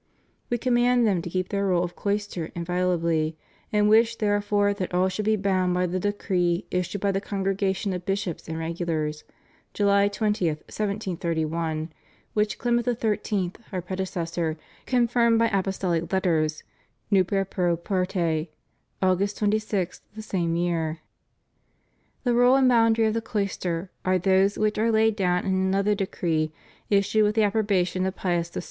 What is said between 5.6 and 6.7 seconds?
by the decree